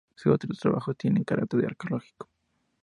Sus 0.15 0.33
otros 0.33 0.57
trabajos 0.57 0.97
tienen 0.97 1.23
carácter 1.23 1.63
arqueológico. 1.63 2.27